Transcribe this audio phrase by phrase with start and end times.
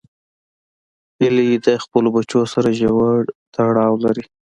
[1.19, 3.19] هیلۍ د خپلو بچو سره ژور
[3.55, 4.25] تړاو لري